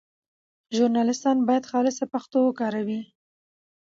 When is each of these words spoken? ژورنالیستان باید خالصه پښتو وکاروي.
ژورنالیستان 0.75 1.37
باید 1.47 1.69
خالصه 1.71 2.03
پښتو 2.13 2.37
وکاروي. 2.43 2.99